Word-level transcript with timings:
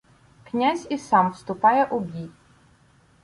Князь 0.51 0.87
і 0.89 0.97
сам 0.97 1.31
вступає 1.31 1.85
у 1.85 1.99
бій. 1.99 2.29